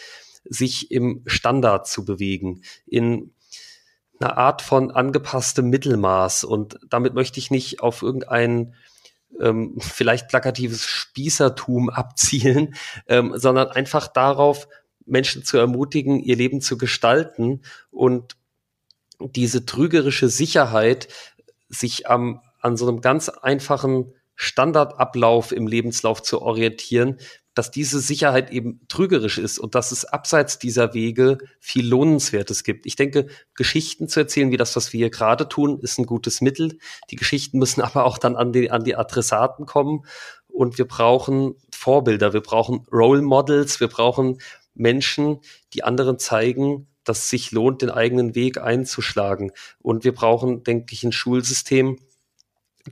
[0.44, 3.34] sich im Standard zu bewegen, in
[4.20, 6.44] einer Art von angepasstem Mittelmaß.
[6.44, 8.74] Und damit möchte ich nicht auf irgendeinen
[9.38, 12.74] ähm, vielleicht plakatives Spießertum abzielen,
[13.06, 14.68] ähm, sondern einfach darauf,
[15.06, 18.36] Menschen zu ermutigen, ihr Leben zu gestalten und
[19.18, 21.08] diese trügerische Sicherheit,
[21.68, 27.18] sich am, an so einem ganz einfachen Standardablauf im Lebenslauf zu orientieren,
[27.54, 32.86] dass diese Sicherheit eben trügerisch ist und dass es abseits dieser Wege viel Lohnenswertes gibt.
[32.86, 36.40] Ich denke, Geschichten zu erzählen, wie das, was wir hier gerade tun, ist ein gutes
[36.40, 36.78] Mittel.
[37.10, 40.04] Die Geschichten müssen aber auch dann an die, an die Adressaten kommen.
[40.48, 44.38] Und wir brauchen Vorbilder, wir brauchen Role Models, wir brauchen
[44.74, 45.40] Menschen,
[45.74, 49.52] die anderen zeigen, dass es sich lohnt, den eigenen Weg einzuschlagen.
[49.80, 51.98] Und wir brauchen, denke ich, ein Schulsystem,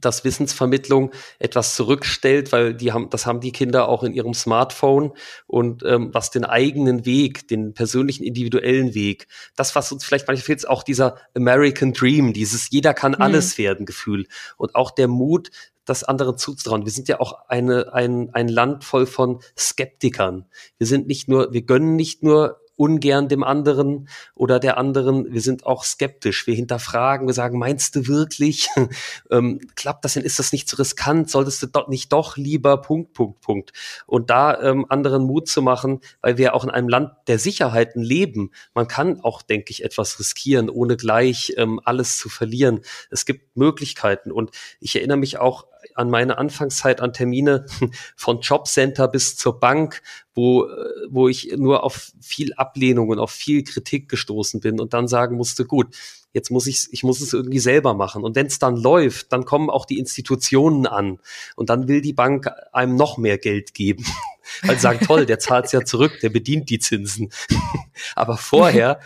[0.01, 5.13] dass Wissensvermittlung etwas zurückstellt, weil die haben, das haben die Kinder auch in ihrem Smartphone
[5.47, 10.45] und ähm, was den eigenen Weg, den persönlichen individuellen Weg, das was uns vielleicht manchmal
[10.45, 13.23] fehlt, ist auch dieser American Dream, dieses jeder kann mhm.
[13.23, 15.51] alles werden Gefühl und auch der Mut,
[15.89, 16.85] das anderen zuzutrauen.
[16.85, 20.45] Wir sind ja auch eine, ein, ein Land voll von Skeptikern.
[20.77, 25.33] Wir sind nicht nur, wir gönnen nicht nur ungern dem anderen oder der anderen.
[25.33, 26.47] Wir sind auch skeptisch.
[26.47, 28.69] Wir hinterfragen, wir sagen, meinst du wirklich?
[29.31, 30.23] ähm, klappt das denn?
[30.23, 31.29] Ist das nicht zu riskant?
[31.29, 33.73] Solltest du doch nicht doch lieber Punkt, Punkt, Punkt.
[34.07, 38.01] Und da ähm, anderen Mut zu machen, weil wir auch in einem Land der Sicherheiten
[38.01, 38.53] leben.
[38.75, 42.81] Man kann auch, denke ich, etwas riskieren, ohne gleich ähm, alles zu verlieren.
[43.11, 44.31] Es gibt Möglichkeiten.
[44.31, 45.67] Und ich erinnere mich auch
[45.99, 47.67] an meine Anfangszeit an Termine
[48.17, 50.03] von Jobcenter bis zur Bank,
[50.35, 54.95] wo, äh, wo ich nur auf viel Ablehnung und auf viel Kritik gestoßen bin und
[54.95, 55.95] dann sagen musste, gut,
[56.33, 58.23] jetzt muss ich, ich muss es irgendwie selber machen.
[58.23, 61.19] Und wenn es dann läuft, dann kommen auch die Institutionen an
[61.57, 64.05] und dann will die Bank einem noch mehr Geld geben.
[64.63, 67.31] Weil sie sagen, toll, der zahlt es ja zurück, der bedient die Zinsen.
[68.15, 69.01] Aber vorher,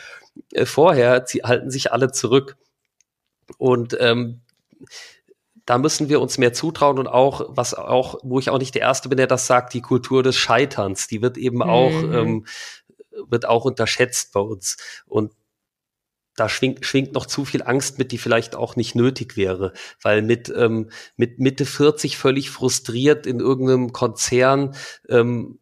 [0.53, 2.57] äh, vorher halten sich alle zurück.
[3.59, 4.43] Und ähm,
[5.67, 8.83] da müssen wir uns mehr zutrauen und auch, was auch, wo ich auch nicht der
[8.83, 11.63] Erste bin, der das sagt, die Kultur des Scheiterns, die wird eben mhm.
[11.63, 12.47] auch, ähm,
[13.29, 14.77] wird auch unterschätzt bei uns.
[15.07, 15.33] Und
[16.37, 20.23] da schwingt, schwingt noch zu viel Angst mit, die vielleicht auch nicht nötig wäre, weil
[20.23, 24.75] mit, ähm, mit Mitte 40 völlig frustriert in irgendeinem Konzern
[25.09, 25.59] ähm,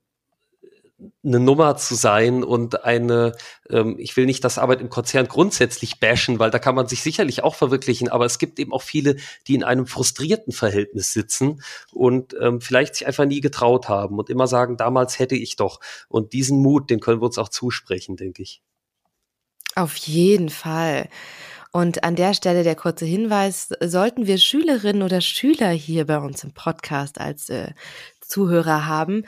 [1.24, 3.32] eine Nummer zu sein und eine,
[3.68, 7.02] ähm, ich will nicht das Arbeit im Konzern grundsätzlich bashen, weil da kann man sich
[7.02, 11.62] sicherlich auch verwirklichen, aber es gibt eben auch viele, die in einem frustrierten Verhältnis sitzen
[11.92, 15.80] und ähm, vielleicht sich einfach nie getraut haben und immer sagen, damals hätte ich doch.
[16.08, 18.62] Und diesen Mut, den können wir uns auch zusprechen, denke ich.
[19.74, 21.08] Auf jeden Fall.
[21.72, 26.42] Und an der Stelle der kurze Hinweis, sollten wir Schülerinnen oder Schüler hier bei uns
[26.42, 27.72] im Podcast als äh,
[28.30, 29.24] Zuhörer haben.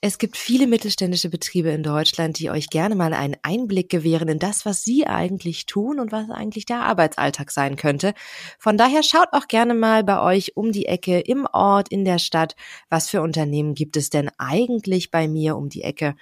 [0.00, 4.38] Es gibt viele mittelständische Betriebe in Deutschland, die euch gerne mal einen Einblick gewähren in
[4.38, 8.14] das, was sie eigentlich tun und was eigentlich der Arbeitsalltag sein könnte.
[8.58, 12.18] Von daher schaut auch gerne mal bei euch um die Ecke im Ort, in der
[12.18, 12.54] Stadt.
[12.88, 16.14] Was für Unternehmen gibt es denn eigentlich bei mir um die Ecke?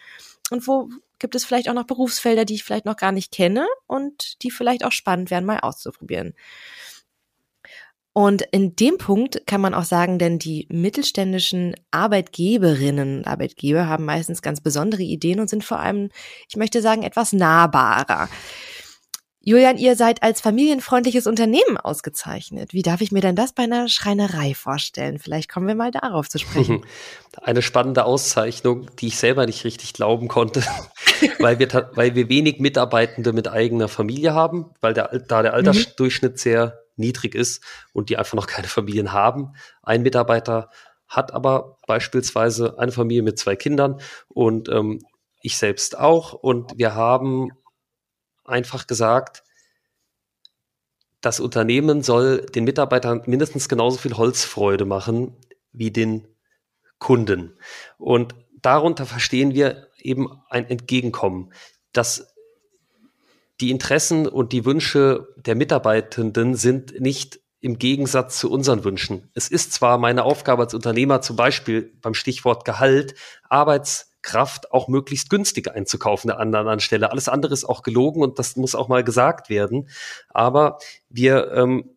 [0.51, 0.89] Und wo
[1.21, 4.51] gibt es vielleicht auch noch Berufsfelder, die ich vielleicht noch gar nicht kenne und die
[4.51, 6.35] vielleicht auch spannend wären, mal auszuprobieren.
[8.13, 14.05] Und in dem Punkt kann man auch sagen, denn die mittelständischen Arbeitgeberinnen und Arbeitgeber haben
[14.05, 16.11] meistens ganz besondere Ideen und sind vor allem,
[16.49, 18.29] ich möchte sagen, etwas nahbarer.
[19.43, 22.75] Julian, ihr seid als familienfreundliches Unternehmen ausgezeichnet.
[22.75, 25.19] Wie darf ich mir denn das bei einer Schreinerei vorstellen?
[25.19, 26.85] Vielleicht kommen wir mal darauf zu sprechen.
[27.41, 30.63] Eine spannende Auszeichnung, die ich selber nicht richtig glauben konnte,
[31.39, 35.57] weil, wir, weil wir wenig Mitarbeitende mit eigener Familie haben, weil der, da der mhm.
[35.57, 39.55] Altersdurchschnitt sehr niedrig ist und die einfach noch keine Familien haben.
[39.83, 40.71] Ein Mitarbeiter
[41.09, 45.01] hat aber beispielsweise eine Familie mit zwei Kindern und ähm,
[45.43, 46.33] ich selbst auch.
[46.33, 47.51] Und wir haben
[48.45, 49.43] einfach gesagt,
[51.21, 55.37] das Unternehmen soll den Mitarbeitern mindestens genauso viel Holzfreude machen
[55.73, 56.27] wie den
[56.99, 57.59] Kunden.
[57.99, 61.53] Und darunter verstehen wir eben ein Entgegenkommen,
[61.93, 62.35] dass
[63.61, 69.31] die Interessen und die Wünsche der Mitarbeitenden sind nicht im Gegensatz zu unseren Wünschen.
[69.35, 73.15] Es ist zwar meine Aufgabe als Unternehmer, zum Beispiel beim Stichwort Gehalt,
[73.49, 77.11] Arbeits Kraft auch möglichst günstig einzukaufen der anderen Stelle.
[77.11, 79.89] Alles andere ist auch gelogen und das muss auch mal gesagt werden.
[80.29, 81.97] Aber wir ähm,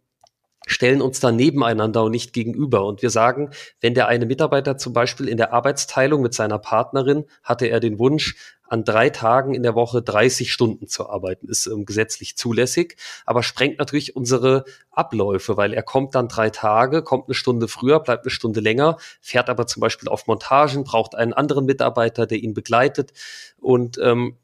[0.67, 2.85] stellen uns da nebeneinander und nicht gegenüber.
[2.85, 7.25] Und wir sagen, wenn der eine Mitarbeiter zum Beispiel in der Arbeitsteilung mit seiner Partnerin
[7.43, 8.35] hatte er den Wunsch,
[8.73, 13.43] an drei Tagen in der Woche 30 Stunden zu arbeiten, ist ähm, gesetzlich zulässig, aber
[13.43, 18.25] sprengt natürlich unsere Abläufe, weil er kommt dann drei Tage, kommt eine Stunde früher, bleibt
[18.25, 22.55] eine Stunde länger, fährt aber zum Beispiel auf Montagen, braucht einen anderen Mitarbeiter, der ihn
[22.55, 23.13] begleitet
[23.59, 24.37] und ähm,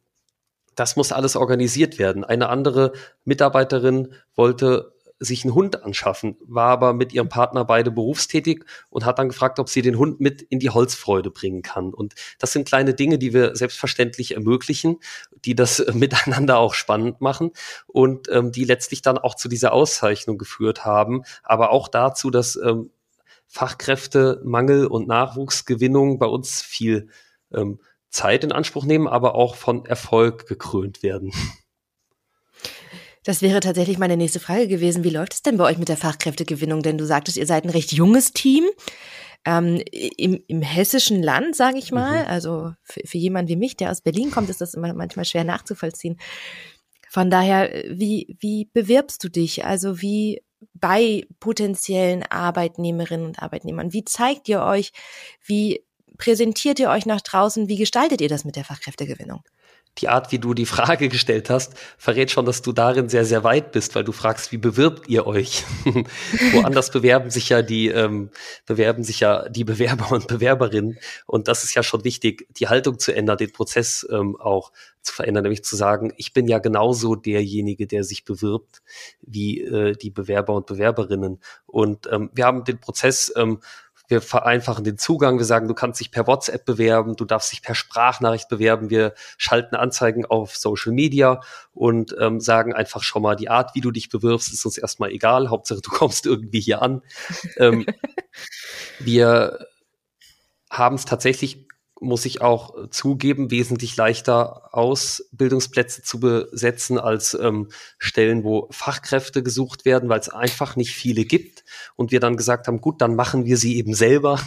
[0.75, 2.23] das muss alles organisiert werden.
[2.23, 2.93] Eine andere
[3.25, 9.19] Mitarbeiterin wollte sich einen Hund anschaffen, war aber mit ihrem Partner beide berufstätig und hat
[9.19, 11.93] dann gefragt, ob sie den Hund mit in die Holzfreude bringen kann.
[11.93, 14.97] Und das sind kleine Dinge, die wir selbstverständlich ermöglichen,
[15.45, 17.51] die das miteinander auch spannend machen
[17.87, 22.55] und ähm, die letztlich dann auch zu dieser Auszeichnung geführt haben, aber auch dazu, dass
[22.55, 22.91] ähm,
[23.47, 27.09] Fachkräftemangel und Nachwuchsgewinnung bei uns viel
[27.51, 27.79] ähm,
[28.09, 31.31] Zeit in Anspruch nehmen, aber auch von Erfolg gekrönt werden.
[33.23, 35.03] Das wäre tatsächlich meine nächste Frage gewesen.
[35.03, 36.81] Wie läuft es denn bei euch mit der Fachkräftegewinnung?
[36.81, 38.65] Denn du sagtest, ihr seid ein recht junges Team.
[39.45, 42.29] Ähm, im, im hessischen Land, sage ich mal, mhm.
[42.29, 45.45] also für, für jemanden wie mich, der aus Berlin kommt, ist das immer manchmal schwer
[45.45, 46.19] nachzuvollziehen.
[47.09, 49.63] Von daher, wie, wie bewirbst du dich?
[49.65, 53.93] Also wie bei potenziellen Arbeitnehmerinnen und Arbeitnehmern?
[53.93, 54.91] Wie zeigt ihr euch?
[55.43, 55.85] Wie
[56.17, 57.69] präsentiert ihr euch nach draußen?
[57.69, 59.41] Wie gestaltet ihr das mit der Fachkräftegewinnung?
[60.01, 63.43] Die Art, wie du die Frage gestellt hast, verrät schon, dass du darin sehr, sehr
[63.43, 65.65] weit bist, weil du fragst, wie bewirbt ihr euch?
[66.53, 68.29] Woanders bewerben sich ja die, ähm,
[68.65, 70.97] bewerben sich ja die Bewerber und Bewerberinnen.
[71.25, 75.13] Und das ist ja schon wichtig, die Haltung zu ändern, den Prozess ähm, auch zu
[75.13, 78.81] verändern, nämlich zu sagen, ich bin ja genauso derjenige, der sich bewirbt,
[79.21, 81.39] wie äh, die Bewerber und Bewerberinnen.
[81.65, 83.59] Und ähm, wir haben den Prozess ähm,
[84.09, 85.37] wir vereinfachen den Zugang.
[85.37, 88.89] Wir sagen, du kannst dich per WhatsApp bewerben, du darfst dich per Sprachnachricht bewerben.
[88.89, 91.41] Wir schalten Anzeigen auf Social Media
[91.71, 95.11] und ähm, sagen einfach schon mal, die Art, wie du dich bewirbst, ist uns erstmal
[95.11, 95.49] egal.
[95.49, 97.03] Hauptsache, du kommst irgendwie hier an.
[97.57, 97.85] ähm,
[98.99, 99.59] wir
[100.69, 101.68] haben es tatsächlich
[102.01, 109.85] muss ich auch zugeben, wesentlich leichter Ausbildungsplätze zu besetzen als ähm, Stellen, wo Fachkräfte gesucht
[109.85, 111.63] werden, weil es einfach nicht viele gibt.
[111.95, 114.39] Und wir dann gesagt haben, gut, dann machen wir sie eben selber.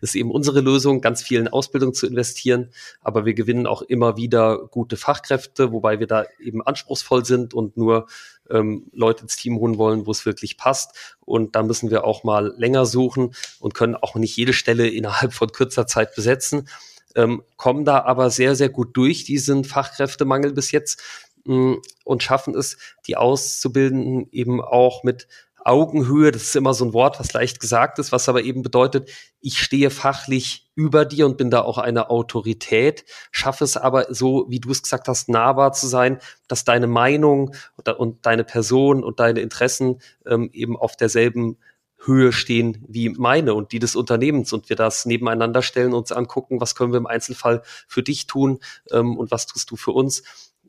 [0.00, 2.70] Das ist eben unsere Lösung, ganz viel in Ausbildung zu investieren.
[3.00, 7.76] Aber wir gewinnen auch immer wieder gute Fachkräfte, wobei wir da eben anspruchsvoll sind und
[7.76, 8.06] nur
[8.50, 11.16] ähm, Leute ins Team holen wollen, wo es wirklich passt.
[11.20, 15.32] Und da müssen wir auch mal länger suchen und können auch nicht jede Stelle innerhalb
[15.32, 16.68] von kürzer Zeit besetzen
[17.16, 21.02] ähm, kommen da aber sehr, sehr gut durch diesen Fachkräftemangel bis jetzt
[21.44, 25.26] mh, mm, und schaffen es, die Auszubildenden eben auch mit
[25.64, 29.10] Augenhöhe, das ist immer so ein Wort, was leicht gesagt ist, was aber eben bedeutet,
[29.40, 34.46] ich stehe fachlich über dir und bin da auch eine Autorität, schaffe es aber so,
[34.48, 36.18] wie du es gesagt hast, nahbar zu sein,
[36.48, 37.54] dass deine Meinung
[37.98, 41.58] und deine Person und deine Interessen ähm, eben auf derselben
[42.04, 46.60] Höhe stehen wie meine und die des Unternehmens und wir das nebeneinander stellen, uns angucken,
[46.60, 48.60] was können wir im Einzelfall für dich tun
[48.90, 50.22] ähm, und was tust du für uns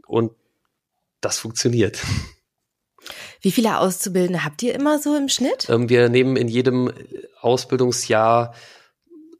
[0.05, 0.31] und
[1.21, 1.99] das funktioniert.
[3.39, 5.67] Wie viele Auszubildende habt ihr immer so im Schnitt?
[5.69, 6.91] Ähm, wir nehmen in jedem
[7.39, 8.53] Ausbildungsjahr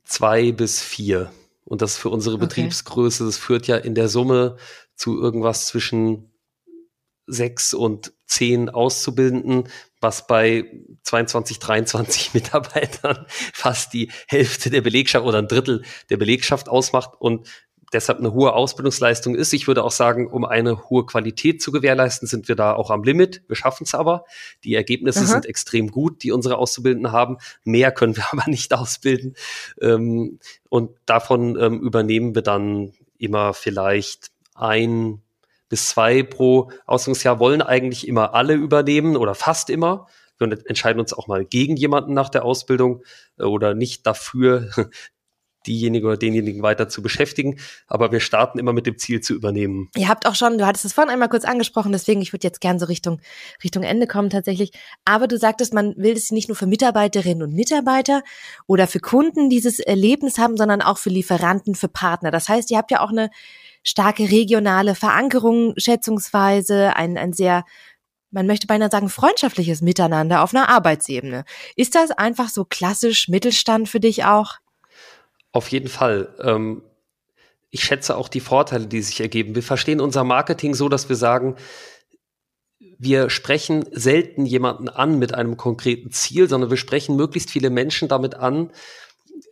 [0.03, 1.31] zwei bis vier.
[1.65, 2.37] Und das für unsere.
[2.37, 4.57] Betriebsgröße, das führt ja in der Summe
[4.95, 6.30] zu irgendwas zwischen
[7.31, 9.65] sechs und zehn Auszubildenden,
[9.99, 10.65] was bei
[11.03, 17.11] 22, 23 Mitarbeitern fast die Hälfte der Belegschaft oder ein Drittel der Belegschaft ausmacht.
[17.19, 17.47] Und
[17.93, 19.53] deshalb eine hohe Ausbildungsleistung ist.
[19.53, 23.03] Ich würde auch sagen, um eine hohe Qualität zu gewährleisten, sind wir da auch am
[23.03, 23.43] Limit.
[23.47, 24.25] Wir schaffen es aber.
[24.63, 25.27] Die Ergebnisse Aha.
[25.27, 27.37] sind extrem gut, die unsere Auszubildenden haben.
[27.63, 29.35] Mehr können wir aber nicht ausbilden.
[29.81, 30.39] Ähm,
[30.69, 35.21] und davon ähm, übernehmen wir dann immer vielleicht ein
[35.71, 40.05] bis zwei pro Ausbildungsjahr wollen eigentlich immer alle übernehmen oder fast immer.
[40.37, 43.03] Wir entscheiden uns auch mal gegen jemanden nach der Ausbildung
[43.39, 44.69] äh, oder nicht dafür,
[45.67, 47.57] diejenige oder denjenigen weiter zu beschäftigen.
[47.87, 49.87] Aber wir starten immer mit dem Ziel zu übernehmen.
[49.95, 52.59] Ihr habt auch schon, du hattest es vorhin einmal kurz angesprochen, deswegen ich würde jetzt
[52.59, 53.21] gern so Richtung,
[53.63, 54.71] Richtung Ende kommen tatsächlich.
[55.05, 58.23] Aber du sagtest, man will es nicht nur für Mitarbeiterinnen und Mitarbeiter
[58.67, 62.29] oder für Kunden dieses Erlebnis haben, sondern auch für Lieferanten, für Partner.
[62.29, 63.29] Das heißt, ihr habt ja auch eine
[63.83, 67.63] starke regionale Verankerung, schätzungsweise, ein, ein sehr
[68.31, 71.43] man möchte beinahe sagen, freundschaftliches Miteinander auf einer Arbeitsebene.
[71.75, 74.53] Ist das einfach so klassisch Mittelstand für dich auch?
[75.51, 76.33] Auf jeden Fall.
[76.41, 76.81] Ähm,
[77.69, 79.55] ich schätze auch die Vorteile, die sich ergeben.
[79.55, 81.55] Wir verstehen unser Marketing so, dass wir sagen,
[82.97, 88.07] wir sprechen selten jemanden an mit einem konkreten Ziel, sondern wir sprechen möglichst viele Menschen
[88.07, 88.71] damit an,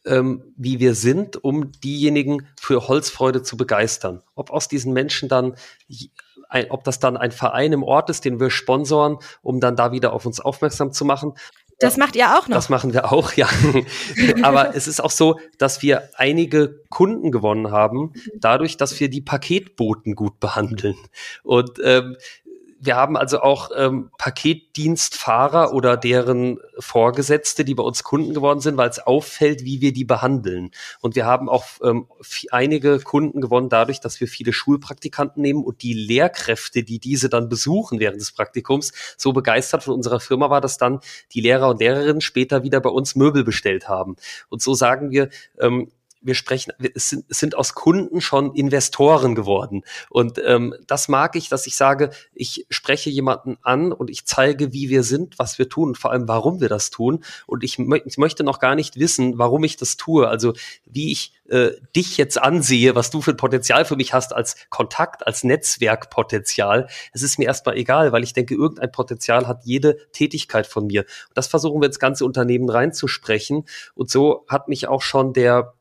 [0.06, 4.22] ähm, wie wir sind, um diejenigen für Holzfreude zu begeistern.
[4.36, 5.56] Ob aus diesen Menschen dann,
[6.50, 9.92] ein, ob das dann ein Verein im Ort ist, den wir sponsoren, um dann da
[9.92, 11.34] wieder auf uns aufmerksam zu machen,
[11.80, 12.58] das macht ihr auch noch.
[12.58, 13.48] Das machen wir auch, ja.
[14.42, 19.22] Aber es ist auch so, dass wir einige Kunden gewonnen haben, dadurch, dass wir die
[19.22, 20.98] Paketboten gut behandeln.
[21.44, 22.18] Und ähm,
[22.82, 28.78] wir haben also auch ähm, Paketdienstfahrer oder deren Vorgesetzte, die bei uns Kunden geworden sind,
[28.78, 30.72] weil es auffällt, wie wir die behandeln.
[31.02, 32.08] Und wir haben auch ähm,
[32.52, 37.50] einige Kunden gewonnen dadurch, dass wir viele Schulpraktikanten nehmen und die Lehrkräfte, die diese dann
[37.50, 41.02] besuchen während des Praktikums, so begeistert von unserer Firma war, dass dann
[41.34, 44.16] die Lehrer und Lehrerinnen später wieder bei uns Möbel bestellt haben.
[44.48, 49.36] Und so sagen wir, ähm, wir sprechen, es sind, es sind aus Kunden schon Investoren
[49.36, 49.84] geworden.
[50.10, 54.74] Und ähm, das mag ich, dass ich sage, ich spreche jemanden an und ich zeige,
[54.74, 57.24] wie wir sind, was wir tun und vor allem, warum wir das tun.
[57.48, 60.28] Und ich, mö ich möchte noch gar nicht wissen, warum ich das tue.
[60.28, 60.54] Also
[60.86, 64.56] wie ich äh, dich jetzt ansehe, was du für ein Potenzial für mich hast als
[64.70, 66.88] Kontakt, als Netzwerkpotenzial.
[67.14, 71.02] Es ist mir erstmal egal, weil ich denke, irgendein Potenzial hat jede Tätigkeit von mir.
[71.02, 73.66] Und das versuchen wir ins ganze Unternehmen reinzusprechen.
[73.96, 75.74] Und so hat mich auch schon der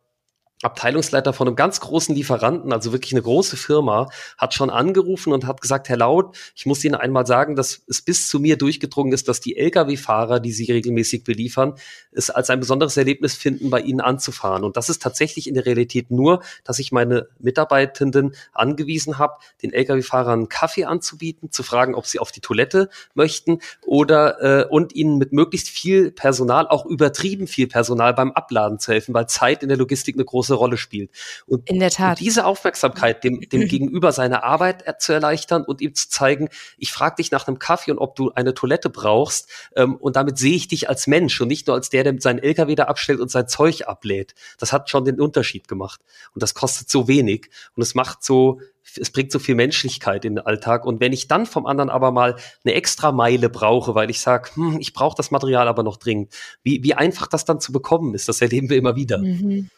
[0.62, 5.46] Abteilungsleiter von einem ganz großen Lieferanten, also wirklich eine große Firma, hat schon angerufen und
[5.46, 9.12] hat gesagt, Herr Laut, ich muss Ihnen einmal sagen, dass es bis zu mir durchgedrungen
[9.12, 11.74] ist, dass die Lkw-Fahrer, die Sie regelmäßig beliefern,
[12.10, 14.64] es als ein besonderes Erlebnis finden, bei Ihnen anzufahren.
[14.64, 19.72] Und das ist tatsächlich in der Realität nur, dass ich meine Mitarbeitenden angewiesen habe, den
[19.72, 25.18] Lkw-Fahrern Kaffee anzubieten, zu fragen, ob sie auf die Toilette möchten oder äh, und ihnen
[25.18, 29.68] mit möglichst viel Personal, auch übertrieben viel Personal beim Abladen zu helfen, weil Zeit in
[29.68, 31.10] der Logistik eine große große Rolle spielt.
[31.46, 32.20] Und, In der Tat.
[32.20, 37.16] Diese Aufmerksamkeit dem, dem Gegenüber seine Arbeit zu erleichtern und ihm zu zeigen, ich frage
[37.16, 39.48] dich nach einem Kaffee und ob du eine Toilette brauchst.
[39.76, 42.38] Ähm, und damit sehe ich dich als Mensch und nicht nur als der, der seinen
[42.38, 44.34] LKW da abstellt und sein Zeug ablädt.
[44.58, 46.00] Das hat schon den Unterschied gemacht.
[46.34, 47.50] Und das kostet so wenig.
[47.74, 48.60] Und es macht so
[48.96, 50.84] es bringt so viel Menschlichkeit in den Alltag.
[50.84, 54.50] Und wenn ich dann vom anderen aber mal eine extra Meile brauche, weil ich sage,
[54.54, 56.32] hm, ich brauche das Material aber noch dringend,
[56.62, 59.18] wie, wie einfach das dann zu bekommen ist, das erleben wir immer wieder.
[59.18, 59.68] Mhm.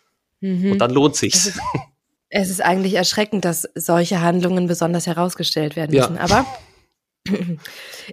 [0.40, 0.72] Mhm.
[0.72, 1.46] Und dann lohnt sich's.
[1.46, 1.60] Es ist,
[2.30, 6.16] es ist eigentlich erschreckend, dass solche Handlungen besonders herausgestellt werden müssen.
[6.16, 6.22] Ja.
[6.22, 6.46] Aber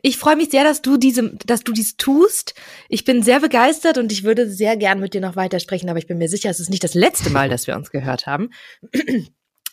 [0.02, 2.54] ich freue mich sehr, dass du diese, dass du dies tust.
[2.90, 6.08] Ich bin sehr begeistert und ich würde sehr gern mit dir noch weitersprechen, aber ich
[6.08, 8.50] bin mir sicher, es ist nicht das letzte Mal, dass wir uns gehört haben.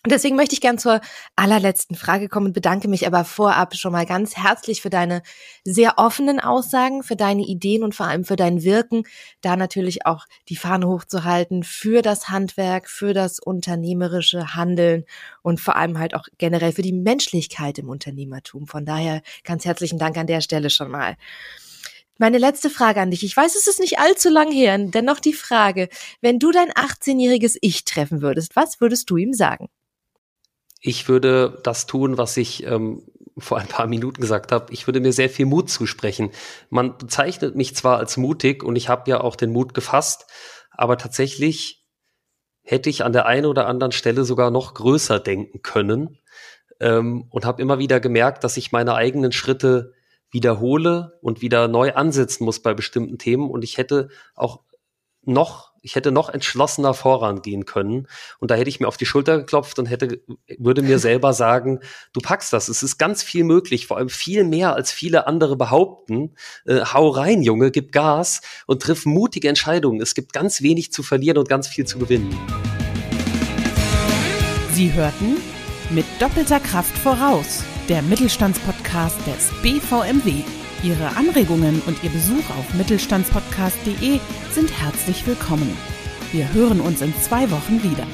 [0.06, 1.00] Deswegen möchte ich gern zur
[1.34, 5.22] allerletzten Frage kommen und bedanke mich aber vorab schon mal ganz herzlich für deine
[5.64, 9.04] sehr offenen Aussagen, für deine Ideen und vor allem für dein Wirken,
[9.40, 15.06] da natürlich auch die Fahne hochzuhalten für das Handwerk, für das unternehmerische Handeln
[15.40, 18.66] und vor allem halt auch generell für die Menschlichkeit im Unternehmertum.
[18.66, 21.16] Von daher ganz herzlichen Dank an der Stelle schon mal.
[22.18, 23.24] Meine letzte Frage an dich.
[23.24, 25.88] Ich weiß, es ist nicht allzu lang her, dennoch die Frage,
[26.20, 29.70] wenn du dein 18-jähriges Ich treffen würdest, was würdest du ihm sagen?
[30.86, 33.02] Ich würde das tun, was ich ähm,
[33.38, 34.70] vor ein paar Minuten gesagt habe.
[34.70, 36.30] Ich würde mir sehr viel Mut zusprechen.
[36.68, 40.26] Man bezeichnet mich zwar als mutig und ich habe ja auch den Mut gefasst,
[40.70, 41.86] aber tatsächlich
[42.60, 46.18] hätte ich an der einen oder anderen Stelle sogar noch größer denken können
[46.80, 49.94] ähm, und habe immer wieder gemerkt, dass ich meine eigenen Schritte
[50.30, 53.50] wiederhole und wieder neu ansetzen muss bei bestimmten Themen.
[53.50, 54.60] Und ich hätte auch
[55.22, 58.08] noch, ich hätte noch entschlossener vorangehen können.
[58.40, 60.20] Und da hätte ich mir auf die Schulter geklopft und hätte,
[60.58, 61.80] würde mir selber sagen,
[62.14, 62.68] du packst das.
[62.68, 66.34] Es ist ganz viel möglich, vor allem viel mehr als viele andere behaupten.
[66.64, 70.00] Äh, hau rein, Junge, gib Gas und triff mutige Entscheidungen.
[70.00, 72.34] Es gibt ganz wenig zu verlieren und ganz viel zu gewinnen.
[74.72, 75.36] Sie hörten
[75.90, 80.63] mit doppelter Kraft voraus der Mittelstandspodcast des BVMW.
[80.84, 84.20] Ihre Anregungen und Ihr Besuch auf mittelstandspodcast.de
[84.52, 85.74] sind herzlich willkommen.
[86.30, 88.06] Wir hören uns in zwei Wochen wieder.